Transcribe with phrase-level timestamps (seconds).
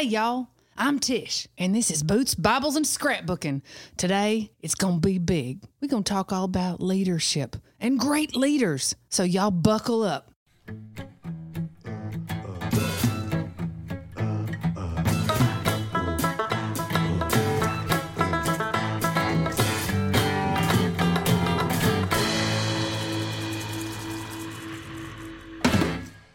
[0.00, 0.48] Hey, y'all.
[0.78, 3.60] I'm Tish, and this is Boots, Bibles, and Scrapbooking.
[3.98, 5.62] Today, it's going to be big.
[5.78, 8.96] We're going to talk all about leadership and great leaders.
[9.10, 10.32] So, y'all buckle up.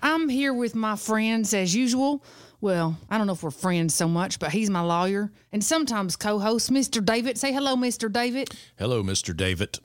[0.04, 2.23] I'm here with my friends as usual.
[2.66, 6.16] Well, I don't know if we're friends so much, but he's my lawyer and sometimes
[6.16, 7.05] co host, Mr.
[7.05, 7.38] David.
[7.38, 8.12] Say hello, Mr.
[8.12, 8.49] David.
[8.76, 9.38] Hello, Mr.
[9.38, 9.77] David.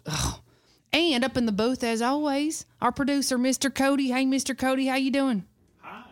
[0.90, 3.72] And up in the booth, as always, our producer, Mr.
[3.72, 4.08] Cody.
[4.08, 4.56] Hey, Mr.
[4.56, 5.44] Cody, how you doing?
[5.82, 6.04] Hi.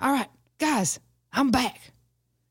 [0.00, 0.28] All right,
[0.60, 1.00] guys,
[1.32, 1.90] I'm back.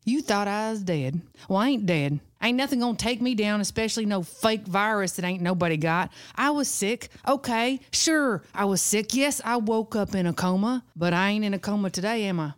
[0.03, 1.21] You thought I was dead.
[1.47, 2.19] Well, I ain't dead.
[2.43, 6.11] Ain't nothing gonna take me down, especially no fake virus that ain't nobody got.
[6.35, 7.07] I was sick.
[7.25, 9.13] Okay, sure, I was sick.
[9.13, 12.41] Yes, I woke up in a coma, but I ain't in a coma today, am
[12.41, 12.53] I?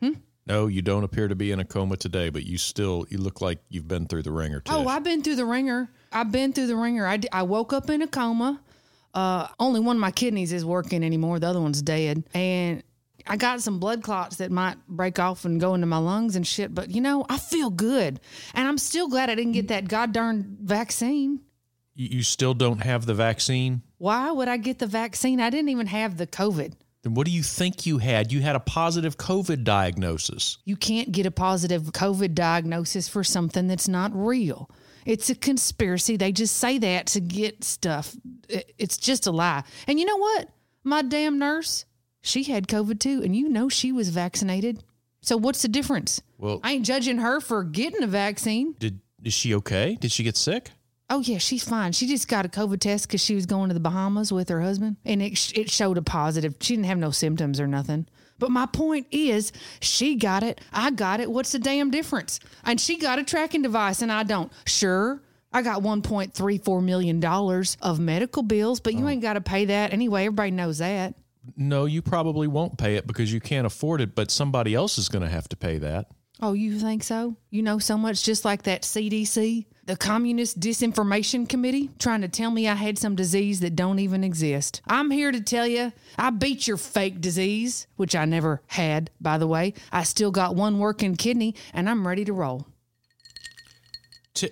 [0.00, 0.14] Hmm?
[0.50, 3.40] No, you don't appear to be in a coma today, but you still you look
[3.40, 4.58] like you've been through the ringer.
[4.58, 4.74] Tish.
[4.74, 5.88] Oh, I've been through the ringer.
[6.10, 7.06] I've been through the ringer.
[7.06, 8.60] I, I woke up in a coma.
[9.14, 11.38] Uh, only one of my kidneys is working anymore.
[11.38, 12.24] The other one's dead.
[12.34, 12.82] And
[13.28, 16.44] I got some blood clots that might break off and go into my lungs and
[16.44, 16.74] shit.
[16.74, 18.18] But you know, I feel good,
[18.52, 21.42] and I'm still glad I didn't get that goddamn vaccine.
[21.94, 23.82] you, you still don't have the vaccine.
[23.98, 25.40] Why would I get the vaccine?
[25.40, 26.72] I didn't even have the COVID.
[27.02, 28.30] Then what do you think you had?
[28.30, 30.58] You had a positive COVID diagnosis.
[30.64, 34.70] You can't get a positive COVID diagnosis for something that's not real.
[35.06, 36.16] It's a conspiracy.
[36.16, 38.14] They just say that to get stuff.
[38.48, 39.64] It's just a lie.
[39.86, 40.50] And you know what?
[40.84, 41.86] My damn nurse,
[42.20, 44.82] she had COVID too, and you know she was vaccinated.
[45.22, 46.20] So what's the difference?
[46.38, 48.74] Well, I ain't judging her for getting a vaccine.
[48.78, 49.96] did is she okay?
[50.00, 50.70] Did she get sick?
[51.10, 51.90] Oh yeah, she's fine.
[51.90, 54.60] She just got a COVID test because she was going to the Bahamas with her
[54.60, 56.54] husband, and it it showed a positive.
[56.60, 58.06] She didn't have no symptoms or nothing.
[58.38, 60.60] But my point is, she got it.
[60.72, 61.30] I got it.
[61.30, 62.40] What's the damn difference?
[62.64, 64.52] And she got a tracking device, and I don't.
[64.66, 65.20] Sure,
[65.52, 69.08] I got one point three four million dollars of medical bills, but you oh.
[69.08, 70.26] ain't got to pay that anyway.
[70.26, 71.14] Everybody knows that.
[71.56, 75.08] No, you probably won't pay it because you can't afford it, but somebody else is
[75.08, 76.06] going to have to pay that.
[76.42, 77.36] Oh, you think so?
[77.50, 82.52] You know so much, just like that CDC, the Communist Disinformation Committee, trying to tell
[82.52, 84.80] me I had some disease that don't even exist.
[84.86, 89.36] I'm here to tell you, I beat your fake disease, which I never had, by
[89.36, 89.74] the way.
[89.90, 92.68] I still got one working kidney, and I'm ready to roll.
[94.34, 94.50] Ti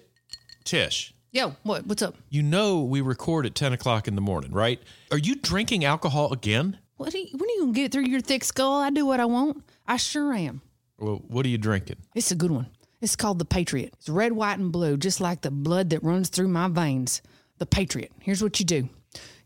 [0.64, 1.86] Tish, Yo, what?
[1.86, 2.16] What's up?
[2.30, 4.82] you know we record at ten o'clock in the morning, right?
[5.12, 6.80] Are you drinking alcohol again?
[6.96, 8.80] What are you, when are you gonna get through your thick skull?
[8.80, 9.62] I do what I want.
[9.86, 10.62] I sure am.
[10.98, 11.98] Well, what are you drinking?
[12.16, 12.66] It's a good one.
[13.00, 13.94] It's called the Patriot.
[13.98, 17.22] It's red, white, and blue, just like the blood that runs through my veins.
[17.58, 18.12] The Patriot.
[18.20, 18.88] Here's what you do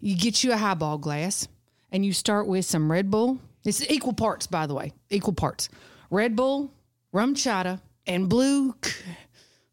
[0.01, 1.49] you get you a highball glass
[1.93, 3.39] and you start with some Red Bull.
[3.65, 5.69] It's equal parts, by the way, equal parts.
[6.11, 6.73] Red Bull,
[7.15, 8.75] RumChata, and blue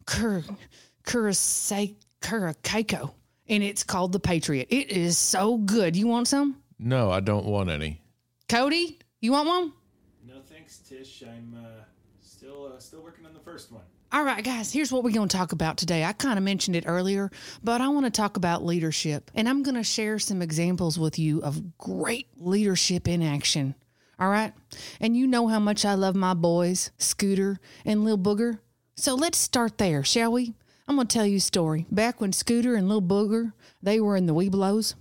[0.05, 0.43] cur,
[1.05, 2.05] curacao.
[2.21, 3.13] Curacao.
[3.47, 4.67] And it's called the Patriot.
[4.69, 5.95] It is so good.
[5.95, 6.57] You want some?
[6.77, 8.01] No, I don't want any.
[8.47, 9.73] Cody, you want one?
[10.27, 11.23] No thanks, Tish.
[11.23, 11.83] I'm uh,
[12.39, 13.83] still uh, still working on the first one.
[14.13, 16.05] All right, guys, here's what we're going to talk about today.
[16.05, 17.29] I kind of mentioned it earlier,
[17.61, 19.29] but I want to talk about leadership.
[19.35, 23.75] And I'm going to share some examples with you of great leadership in action.
[24.17, 24.53] All right?
[25.01, 28.59] And you know how much I love my boys, Scooter and Lil Booger.
[28.95, 30.53] So let's start there, shall we?
[30.87, 31.87] I'm going to tell you a story.
[31.91, 33.51] Back when Scooter and Lil Booger,
[33.83, 34.95] they were in the Webelos,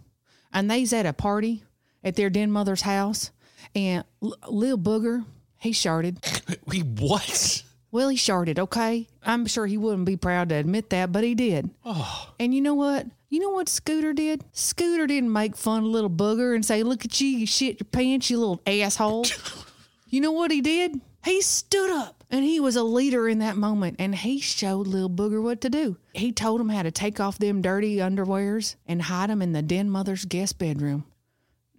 [0.53, 1.63] and they's at a party
[2.03, 3.31] at their den mother's house,
[3.77, 5.25] and Lil Booger,
[5.59, 6.25] he sharted.
[6.73, 7.63] he what?
[7.91, 9.09] Well, he sharted, okay?
[9.23, 11.71] I'm sure he wouldn't be proud to admit that, but he did.
[11.85, 12.33] Oh.
[12.39, 13.07] And you know what?
[13.31, 14.45] You know what Scooter did?
[14.53, 17.87] Scooter didn't make fun of little booger and say, Look at you, you shit your
[17.91, 19.27] pants, you little asshole.
[20.09, 21.01] you know what he did?
[21.25, 25.11] He stood up and he was a leader in that moment and he showed little
[25.11, 25.97] booger what to do.
[26.15, 29.63] He told him how to take off them dirty underwears and hide them in the
[29.63, 31.05] den mother's guest bedroom.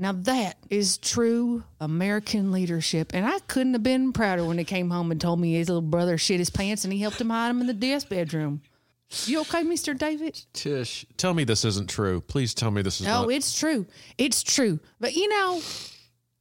[0.02, 4.90] Now that is true American leadership, and I couldn't have been prouder when he came
[4.90, 7.50] home and told me his little brother shit his pants and he helped him hide
[7.50, 8.62] them in the guest bedroom.
[9.26, 10.40] You okay, Mister David?
[10.54, 12.22] Tish, tell me this isn't true.
[12.22, 13.32] Please tell me this is No, not.
[13.32, 13.88] it's true.
[14.18, 14.80] It's true.
[15.00, 15.62] But you know,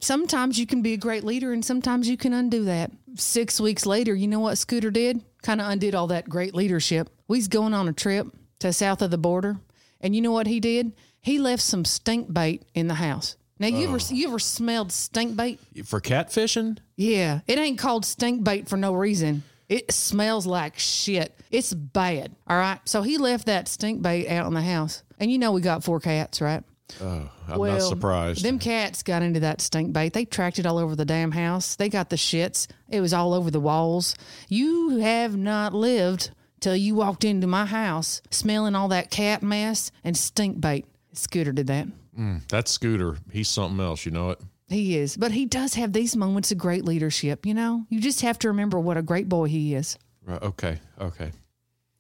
[0.01, 2.93] sometimes you can be a great leader, and sometimes you can undo that.
[3.17, 5.25] Six weeks later, you know what Scooter did?
[5.43, 7.09] Kind of undid all that great leadership.
[7.27, 8.29] We's going on a trip
[8.61, 9.57] to south of the border,
[10.01, 10.93] and you know what he did?
[11.21, 13.37] He left some stink bait in the house.
[13.59, 14.15] Now you ever oh.
[14.15, 15.61] you ever smelled stink bait?
[15.85, 16.79] For catfishing?
[16.97, 19.43] Yeah, it ain't called stink bait for no reason.
[19.69, 21.39] It smells like shit.
[21.51, 22.35] It's bad.
[22.47, 22.81] All right.
[22.87, 25.03] So he left that stink bait out in the house.
[25.21, 26.63] And you know we got four cats, right?
[27.03, 28.43] Oh, I'm not surprised.
[28.43, 30.15] Them cats got into that stink bait.
[30.15, 31.77] They tracked it all over the damn house.
[31.77, 32.67] They got the shits.
[32.89, 34.15] It was all over the walls.
[34.49, 36.31] You have not lived
[36.61, 40.87] till you walked into my house smelling all that cat mess and stink bait.
[41.13, 41.89] Scooter did that.
[42.19, 44.05] Mm, that Scooter, he's something else.
[44.05, 44.41] You know it.
[44.69, 45.17] He is.
[45.17, 47.87] But he does have these moments of great leadership, you know?
[47.89, 49.97] You just have to remember what a great boy he is.
[50.25, 50.43] Right.
[50.43, 50.79] Okay.
[51.01, 51.33] Okay.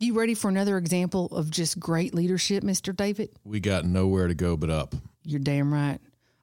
[0.00, 2.94] You ready for another example of just great leadership, Mr.
[2.94, 3.30] David?
[3.44, 4.94] We got nowhere to go but up.
[5.24, 5.98] You're damn right.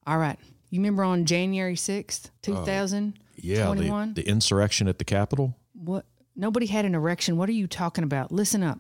[0.08, 0.38] All right.
[0.72, 3.14] You remember on January 6th, 2000?
[3.18, 3.74] Uh, yeah.
[3.74, 5.56] The, the insurrection at the Capitol.
[5.74, 6.06] What?
[6.36, 7.38] Nobody had an erection.
[7.38, 8.32] What are you talking about?
[8.32, 8.80] Listen up.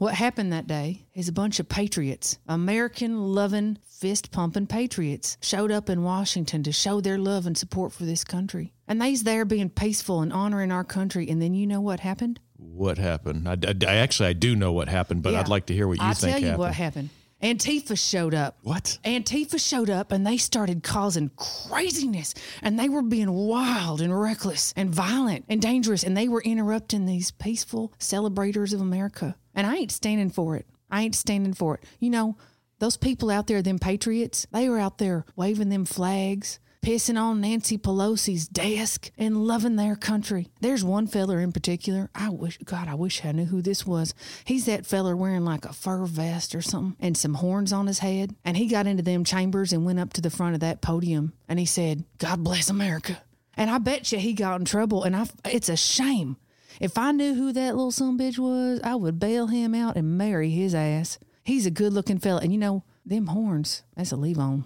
[0.00, 5.70] What happened that day is a bunch of patriots, American loving, fist pumping patriots, showed
[5.70, 8.72] up in Washington to show their love and support for this country.
[8.88, 11.28] And they's there being peaceful and honoring our country.
[11.28, 12.40] And then you know what happened?
[12.56, 13.46] What happened?
[13.46, 15.40] I, I- I actually I do know what happened, but Yeah.
[15.40, 16.24] I'd like to hear what you think happened.
[16.24, 16.58] I'll tell you happened.
[16.60, 17.10] what happened.
[17.42, 18.56] Antifa showed up.
[18.62, 18.98] What?
[19.04, 22.32] Antifa showed up and they started causing craziness
[22.62, 27.04] and they were being wild and reckless and violent and dangerous and they were interrupting
[27.04, 29.36] these peaceful celebrators of America.
[29.54, 30.66] And I ain't standing for it.
[30.90, 31.84] I ain't standing for it.
[31.98, 32.36] You know,
[32.78, 37.42] those people out there, them patriots, they were out there waving them flags, pissing on
[37.42, 40.48] Nancy Pelosi's desk and loving their country.
[40.60, 42.08] There's one feller in particular.
[42.14, 44.14] I wish, God, I wish I knew who this was.
[44.44, 47.98] He's that feller wearing like a fur vest or something and some horns on his
[47.98, 48.34] head.
[48.44, 51.34] And he got into them chambers and went up to the front of that podium
[51.48, 53.20] and he said, God bless America.
[53.56, 55.04] And I bet you he got in trouble.
[55.04, 56.38] And I, it's a shame.
[56.78, 60.16] If I knew who that little son bitch was, I would bail him out and
[60.16, 61.18] marry his ass.
[61.42, 62.40] He's a good looking fella.
[62.42, 64.64] And you know, them horns, that's a leave on.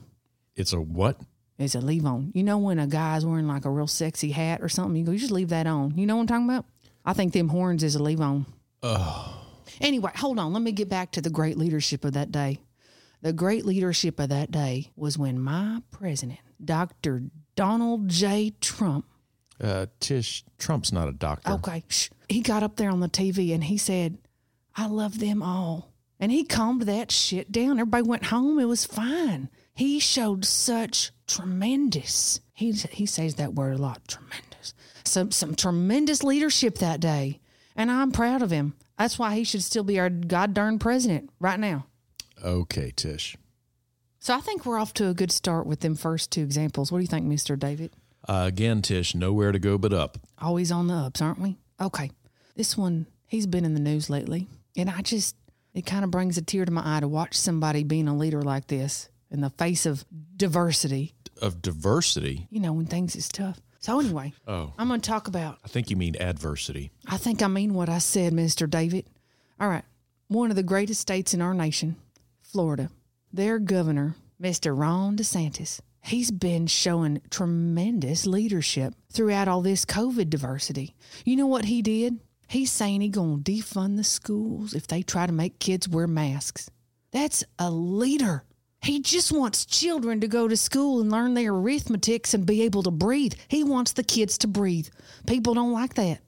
[0.56, 1.20] It's a what?
[1.58, 2.32] It's a leave on.
[2.34, 5.12] You know when a guy's wearing like a real sexy hat or something, you go,
[5.12, 5.96] you just leave that on.
[5.96, 6.66] You know what I'm talking about?
[7.04, 8.46] I think them horns is a leave on.
[8.82, 9.40] Oh.
[9.80, 10.52] Anyway, hold on.
[10.52, 12.58] Let me get back to the great leadership of that day.
[13.22, 17.22] The great leadership of that day was when my president, Dr.
[17.56, 18.52] Donald J.
[18.60, 19.06] Trump,
[19.60, 21.52] Uh, Tish, Trump's not a doctor.
[21.52, 21.84] Okay.
[21.88, 22.10] Shh.
[22.28, 24.18] He got up there on the TV and he said,
[24.76, 25.92] I love them all.
[26.18, 27.78] And he calmed that shit down.
[27.78, 28.58] Everybody went home.
[28.58, 29.48] It was fine.
[29.74, 34.74] He showed such tremendous, he, he says that word a lot, tremendous,
[35.04, 37.40] some, some tremendous leadership that day.
[37.76, 38.74] And I'm proud of him.
[38.96, 41.86] That's why he should still be our god darn president right now.
[42.42, 43.36] Okay, Tish.
[44.20, 46.90] So I think we're off to a good start with them first two examples.
[46.90, 47.58] What do you think, Mr.
[47.58, 47.92] David?
[48.28, 50.18] Uh, again, Tish, nowhere to go but up.
[50.40, 51.56] always on the ups, aren't we?
[51.80, 52.10] Okay.
[52.56, 54.46] This one, he's been in the news lately.
[54.76, 55.36] And I just,
[55.74, 58.42] it kind of brings a tear to my eye to watch somebody being a leader
[58.42, 60.04] like this in the face of
[60.36, 62.46] diversity, Of diversity.
[62.50, 63.60] you know, when things is tough.
[63.80, 66.90] So, anyway, Oh, I'm going to talk about, I think you mean adversity.
[67.06, 68.68] I think I mean what I said, Mr.
[68.70, 69.06] David.
[69.60, 69.84] All right.
[70.28, 71.96] One of the greatest states in our nation,
[72.40, 72.88] Florida,
[73.32, 74.76] their governor, Mr.
[74.78, 80.94] Ron DeSantis, he's been showing tremendous leadership throughout all this COVID diversity.
[81.24, 82.20] You know what he did?
[82.46, 86.70] He's saying he gonna defund the schools if they try to make kids wear masks.
[87.10, 88.44] That's a leader.
[88.82, 92.82] He just wants children to go to school and learn their arithmetics and be able
[92.82, 93.32] to breathe.
[93.48, 94.88] He wants the kids to breathe.
[95.26, 96.20] People don't like that.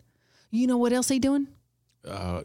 [0.50, 1.48] You know what else he doing?
[2.02, 2.44] Uh,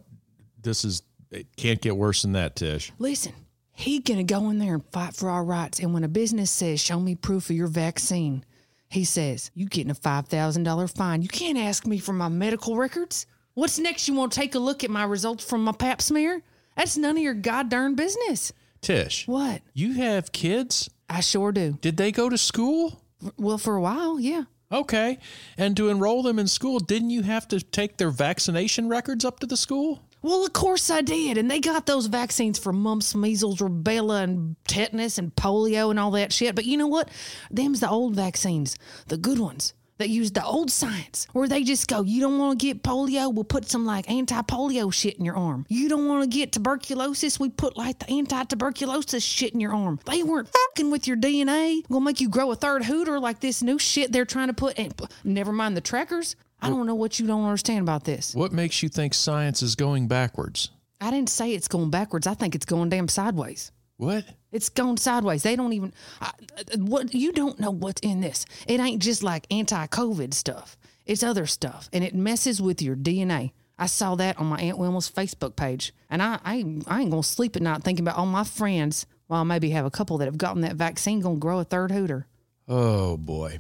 [0.62, 2.92] this is, it can't get worse than that, Tish.
[3.00, 3.34] Listen,
[3.74, 5.80] he gonna go in there and fight for our rights.
[5.80, 8.44] And when a business says, "Show me proof of your vaccine,"
[8.90, 11.22] he says, "You getting a five thousand dollar fine.
[11.22, 13.26] You can't ask me for my medical records.
[13.54, 14.08] What's next?
[14.08, 16.42] You want to take a look at my results from my Pap smear?
[16.76, 19.62] That's none of your goddamn business." Tish, What?
[19.74, 20.90] you have kids?
[21.08, 21.78] I sure do.
[21.82, 23.02] Did they go to school?
[23.38, 24.46] Well, for a while, yeah.
[24.72, 25.20] Okay.
[25.58, 29.40] And to enroll them in school, didn't you have to take their vaccination records up
[29.42, 30.02] to the school?
[30.22, 31.38] Well, of course I did.
[31.38, 36.12] And they got those vaccines for mumps, measles, rubella, and tetanus and polio and all
[36.12, 36.56] that shit.
[36.56, 37.10] But you know what?
[37.50, 41.88] Them's the old vaccines, the good ones that use the old science, where they just
[41.88, 45.26] go, you don't want to get polio, we'll put some like anti polio shit in
[45.26, 45.64] your arm.
[45.70, 49.74] You don't want to get tuberculosis, we put like the anti tuberculosis shit in your
[49.74, 50.00] arm.
[50.06, 53.62] They weren't fucking with your DNA, We'll make you grow a third hooter like this
[53.62, 56.36] new shit they're trying to put And Never mind the trackers.
[56.62, 58.36] I don't know what you don't understand about this.
[58.36, 60.70] What makes you think science is going backwards?
[61.00, 62.28] I didn't say it's going backwards.
[62.28, 63.72] I think it's going damn sideways.
[63.98, 64.26] What?
[64.52, 65.44] It's going sideways.
[65.44, 66.32] They don't even I,
[66.78, 68.46] what you don't know what's in this.
[68.68, 70.78] It ain't just like anti-COVID stuff.
[71.06, 73.52] It's other stuff, and it messes with your DNA.
[73.80, 77.10] I saw that on my Aunt Wilma's Facebook page, and I I, ain't- I ain't
[77.12, 79.06] gonna sleep at night thinking about all my friends.
[79.28, 81.92] Well, I maybe have a couple that have gotten that vaccine gonna grow a third
[81.92, 82.28] hooter.
[82.68, 83.60] Oh, boy.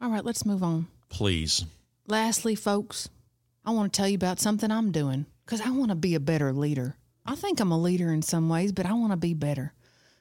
[0.00, 0.86] All right, let's move on.
[1.08, 1.64] Please.
[2.10, 3.08] Lastly, folks,
[3.64, 6.20] I want to tell you about something I'm doing because I want to be a
[6.20, 6.96] better leader.
[7.24, 9.74] I think I'm a leader in some ways, but I want to be better.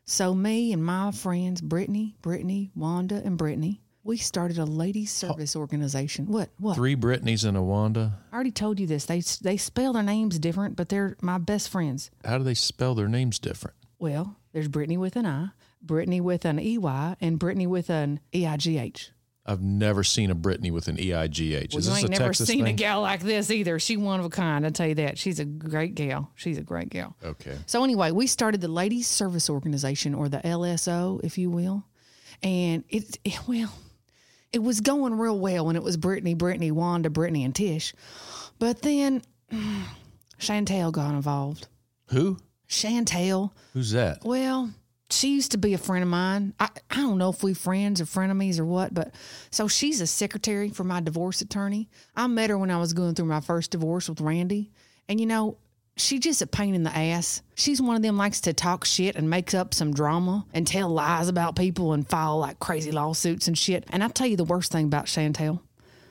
[0.06, 5.56] So me and my friends, Brittany, Brittany, Wanda, and Brittany, we started a ladies service
[5.56, 6.28] organization.
[6.28, 6.50] What?
[6.60, 6.76] What?
[6.76, 8.20] Three Britneys and a Wanda.
[8.32, 9.06] I already told you this.
[9.06, 12.12] They they spell their names different, but they're my best friends.
[12.24, 13.76] How do they spell their names different?
[13.98, 15.50] Well, there's Brittany with an I,
[15.82, 19.10] Brittany with an EY, and Brittany with an E EIGH.
[19.50, 21.74] I've never seen a Brittany with an E I G H.
[21.74, 23.80] Well, Is you ain't never Texas seen a gal like this either.
[23.80, 24.64] She one of a kind.
[24.64, 25.18] I tell you that.
[25.18, 26.30] She's a great gal.
[26.36, 27.16] She's a great gal.
[27.26, 27.58] Okay.
[27.66, 31.84] So anyway, we started the Ladies Service Organization, or the LSO, if you will,
[32.44, 33.74] and it, it well,
[34.54, 37.96] it was going real well when it was Brittany, Brittany, Wanda, Brittany, and Tish,
[38.60, 39.24] but then
[40.40, 41.68] Chantel got involved.
[42.10, 42.38] Who?
[42.70, 44.24] Chantel, Who's that?
[44.24, 44.70] well,
[45.12, 46.54] she used to be a friend of mine.
[46.60, 49.14] I, I don't know if we friends or frenemies or what, but
[49.50, 51.90] so she's a secretary for my divorce attorney.
[52.16, 54.72] I met her when I was going through my first divorce with Randy.
[55.08, 55.58] And you know,
[55.98, 57.42] she just a pain in the ass.
[57.56, 60.90] She's one of them likes to talk shit and make up some drama and tell
[60.90, 63.86] lies about people and file like crazy lawsuits and shit.
[63.90, 65.60] And I tell you the worst thing about Chantel.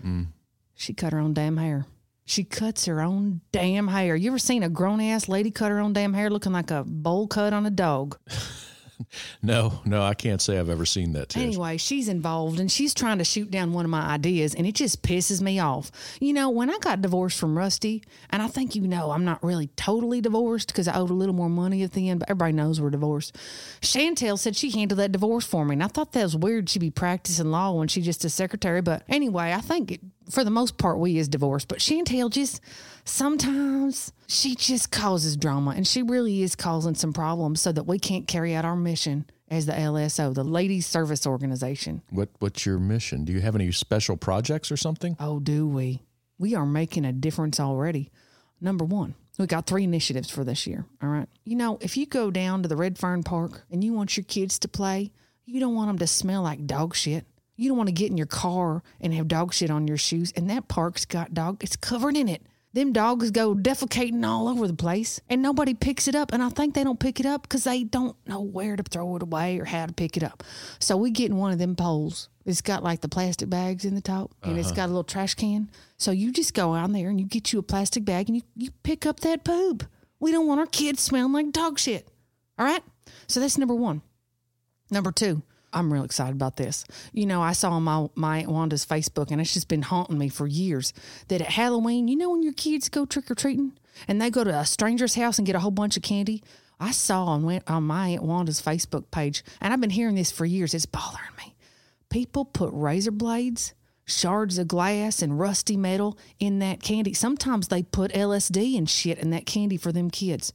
[0.04, 0.26] Mm.
[0.74, 1.86] She cut her own damn hair.
[2.24, 4.14] She cuts her own damn hair.
[4.14, 6.84] You ever seen a grown ass lady cut her own damn hair looking like a
[6.84, 8.18] bowl cut on a dog?
[9.42, 11.30] No, no, I can't say I've ever seen that.
[11.30, 11.42] Tish.
[11.42, 14.74] Anyway, she's involved and she's trying to shoot down one of my ideas, and it
[14.74, 15.90] just pisses me off.
[16.20, 19.42] You know, when I got divorced from Rusty, and I think you know I'm not
[19.42, 22.52] really totally divorced because I owed a little more money at the end, but everybody
[22.52, 23.36] knows we're divorced.
[23.80, 26.68] Chantel said she handled that divorce for me, and I thought that was weird.
[26.68, 30.00] She'd be practicing law when she's just a secretary, but anyway, I think it,
[30.30, 31.68] for the most part we is divorced.
[31.68, 32.60] But Chantel just
[33.04, 37.98] sometimes she just causes drama, and she really is causing some problems so that we
[37.98, 42.02] can't carry out our mission as the LSO, the Ladies Service Organization.
[42.10, 43.24] What What's your mission?
[43.24, 45.16] Do you have any special projects or something?
[45.18, 46.02] Oh, do we?
[46.38, 48.10] We are making a difference already.
[48.60, 50.84] Number one, we got three initiatives for this year.
[51.02, 51.28] All right.
[51.44, 54.24] You know, if you go down to the Red Fern Park and you want your
[54.24, 55.12] kids to play,
[55.44, 57.24] you don't want them to smell like dog shit.
[57.58, 60.32] You don't want to get in your car and have dog shit on your shoes.
[60.36, 62.42] And that park's got dog, it's covered in it.
[62.72, 66.32] Them dogs go defecating all over the place and nobody picks it up.
[66.32, 69.16] And I think they don't pick it up because they don't know where to throw
[69.16, 70.44] it away or how to pick it up.
[70.78, 72.28] So we get in one of them poles.
[72.44, 74.76] It's got like the plastic bags in the top and it's uh-huh.
[74.76, 75.68] got a little trash can.
[75.96, 78.42] So you just go out there and you get you a plastic bag and you,
[78.54, 79.84] you pick up that poop.
[80.20, 82.06] We don't want our kids smelling like dog shit.
[82.56, 82.84] All right.
[83.26, 84.02] So that's number one.
[84.90, 86.84] Number two, I'm real excited about this.
[87.12, 90.18] You know, I saw on my, my Aunt Wanda's Facebook, and it's just been haunting
[90.18, 90.92] me for years
[91.28, 93.72] that at Halloween, you know, when your kids go trick or treating
[94.06, 96.42] and they go to a stranger's house and get a whole bunch of candy.
[96.80, 100.44] I saw on, on my Aunt Wanda's Facebook page, and I've been hearing this for
[100.46, 100.74] years.
[100.74, 101.56] It's bothering me.
[102.08, 107.12] People put razor blades, shards of glass, and rusty metal in that candy.
[107.14, 110.52] Sometimes they put LSD and shit in that candy for them kids.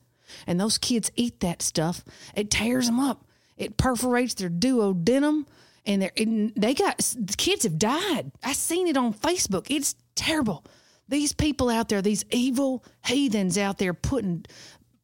[0.47, 2.03] And those kids eat that stuff.
[2.35, 3.25] It tears them up.
[3.63, 5.45] It perforates their duodenum,
[5.85, 8.31] and they're and they got the kids have died.
[8.43, 9.67] I seen it on Facebook.
[9.69, 10.63] It's terrible.
[11.09, 14.45] These people out there, these evil heathens out there, putting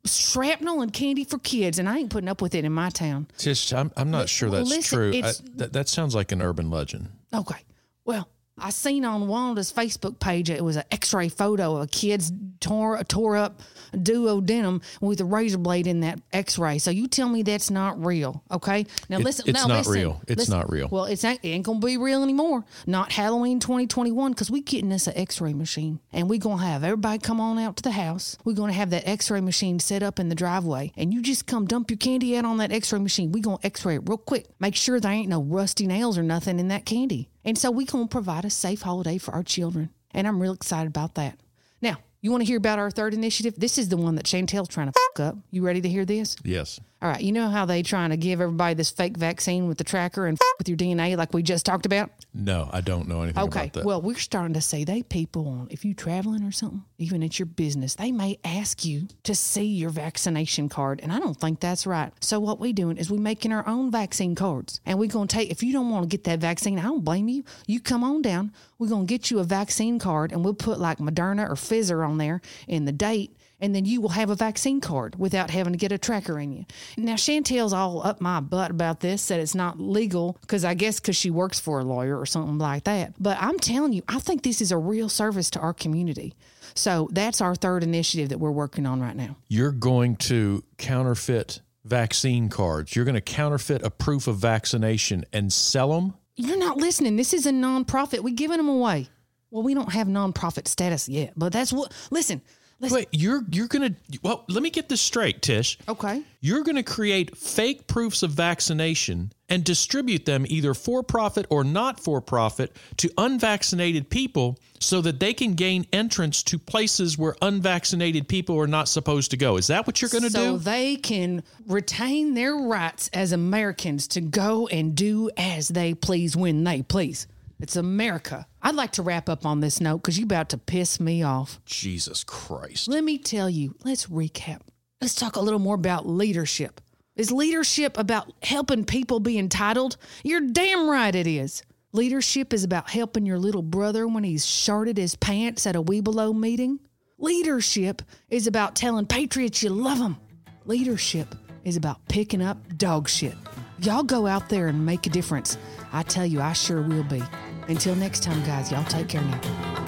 [0.05, 3.27] shrapnel and candy for kids, and I ain't putting up with it in my town.
[3.37, 5.11] Tish, I'm, I'm not sure well, that's listen, true.
[5.23, 7.09] I, that, that sounds like an urban legend.
[7.33, 7.59] Okay.
[8.05, 8.27] Well,
[8.61, 13.01] I seen on Wanda's Facebook page it was an X-ray photo of a kid's tore
[13.03, 13.61] tore up
[13.93, 16.77] duodenum with a razor blade in that X-ray.
[16.79, 18.85] So you tell me that's not real, okay?
[19.09, 19.45] Now It- listen.
[19.47, 20.21] it's now not listen, real.
[20.27, 20.57] It's listen.
[20.57, 20.87] not real.
[20.91, 22.65] Well, it's it ain't gonna be real anymore.
[22.85, 27.19] Not Halloween 2021 because we getting us an X-ray machine and we gonna have everybody
[27.19, 28.37] come on out to the house.
[28.43, 31.65] We're gonna have that X-ray machine set up in the driveway, and you just come
[31.65, 33.31] dump your candy out on that X-ray machine.
[33.31, 34.47] We gonna X-ray it real quick.
[34.59, 37.29] Make sure there ain't no rusty nails or nothing in that candy.
[37.49, 40.87] And so we gonna provide a safe holiday for our children, and I'm real excited
[40.87, 41.39] about that.
[41.81, 43.55] Now, you want to hear about our third initiative?
[43.57, 45.37] This is the one that Chantel's trying to fuck up.
[45.49, 46.35] You ready to hear this?
[46.43, 46.79] Yes.
[47.01, 49.85] All right, you know how they trying to give everybody this fake vaccine with the
[49.85, 52.11] tracker and with your DNA like we just talked about?
[52.33, 53.85] No, I don't know anything Okay, about that.
[53.85, 57.39] well, we're starting to see they people on if you traveling or something, even at
[57.39, 61.61] your business, they may ask you to see your vaccination card, and I don't think
[61.61, 62.11] that's right.
[62.19, 65.49] So what we doing is we making our own vaccine cards, and we gonna take.
[65.51, 67.45] If you don't want to get that vaccine, I don't blame you.
[67.65, 68.51] You come on down.
[68.77, 72.17] We're gonna get you a vaccine card, and we'll put like Moderna or Pfizer on
[72.17, 75.79] there and the date and then you will have a vaccine card without having to
[75.79, 76.65] get a tracker in you.
[76.97, 80.99] Now, Chantel's all up my butt about this, said it's not legal because I guess
[80.99, 83.13] because she works for a lawyer or something like that.
[83.19, 86.35] But I'm telling you, I think this is a real service to our community.
[86.75, 89.35] So that's our third initiative that we're working on right now.
[89.47, 92.95] You're going to counterfeit vaccine cards.
[92.95, 96.13] You're going to counterfeit a proof of vaccination and sell them.
[96.35, 97.15] You're not listening.
[97.15, 98.19] This is a nonprofit.
[98.19, 99.09] We're giving them away.
[99.51, 102.41] Well, we don't have nonprofit status yet, but that's what, listen,
[102.81, 105.77] Wait, you're you're gonna well, let me get this straight, Tish.
[105.87, 106.23] Okay.
[106.39, 111.99] You're gonna create fake proofs of vaccination and distribute them either for profit or not
[111.99, 118.27] for profit to unvaccinated people so that they can gain entrance to places where unvaccinated
[118.29, 119.57] people are not supposed to go.
[119.57, 120.45] Is that what you're gonna so do?
[120.51, 126.37] So they can retain their rights as Americans to go and do as they please
[126.37, 127.27] when they please.
[127.59, 128.47] It's America.
[128.61, 131.59] I'd like to wrap up on this note because you're about to piss me off.
[131.65, 132.87] Jesus Christ.
[132.87, 134.61] Let me tell you, let's recap.
[135.01, 136.79] Let's talk a little more about leadership.
[137.17, 139.97] Is leadership about helping people be entitled?
[140.23, 141.63] You're damn right it is.
[141.91, 146.33] Leadership is about helping your little brother when he's shorted his pants at a Webelo
[146.37, 146.79] meeting.
[147.17, 150.15] Leadership is about telling patriots you love them.
[150.63, 151.35] Leadership
[151.65, 153.35] is about picking up dog shit.
[153.81, 155.57] Y'all go out there and make a difference.
[155.91, 157.21] I tell you, I sure will be.
[157.69, 159.78] Until next time, guys, y'all take care now.